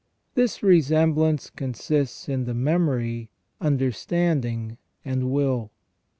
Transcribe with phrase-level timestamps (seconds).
[0.33, 3.29] This resemblance consists in the memory,
[3.61, 5.69] understanding, and will.